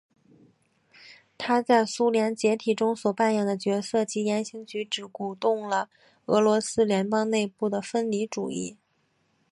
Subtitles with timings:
[1.37, 5.91] 他在苏联解体中所扮演的角色及言行举动鼓励了
[6.25, 8.79] 俄罗斯联邦内部的分离主义。